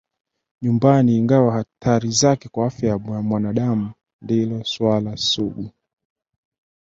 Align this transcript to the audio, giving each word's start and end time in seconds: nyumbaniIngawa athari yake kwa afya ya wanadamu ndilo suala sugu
nyumbaniIngawa 0.61 1.55
athari 1.55 2.13
yake 2.21 2.49
kwa 2.49 2.67
afya 2.67 2.89
ya 2.89 2.95
wanadamu 3.31 3.91
ndilo 4.21 4.63
suala 4.63 5.17
sugu 5.17 5.71